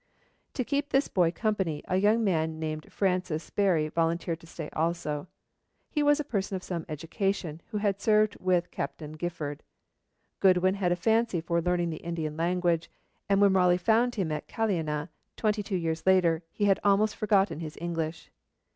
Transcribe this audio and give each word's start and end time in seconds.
To 0.55 0.63
keep 0.63 0.89
this 0.89 1.07
boy 1.07 1.29
company, 1.31 1.83
a 1.87 1.95
young 1.97 2.23
man 2.23 2.57
named 2.57 2.91
Francis 2.91 3.47
Sparrey 3.47 3.87
volunteered 3.91 4.39
to 4.39 4.47
stay 4.47 4.67
also; 4.73 5.27
he 5.91 6.01
was 6.01 6.19
a 6.19 6.23
person 6.23 6.55
of 6.55 6.63
some 6.63 6.87
education, 6.89 7.61
who 7.67 7.77
had 7.77 8.01
served 8.01 8.35
with 8.39 8.71
Captain 8.71 9.11
Gifford. 9.11 9.61
Goodwin 10.39 10.73
had 10.73 10.91
a 10.91 10.95
fancy 10.95 11.39
for 11.39 11.61
learning 11.61 11.91
the 11.91 11.97
Indian 11.97 12.35
language, 12.35 12.89
and 13.29 13.41
when 13.41 13.53
Raleigh 13.53 13.77
found 13.77 14.15
him 14.15 14.31
at 14.31 14.47
Caliana 14.47 15.09
twenty 15.37 15.61
two 15.61 15.77
years 15.77 16.01
later, 16.07 16.41
he 16.51 16.65
had 16.65 16.79
almost 16.83 17.15
forgotten 17.15 17.59
his 17.59 17.77
English. 17.79 18.31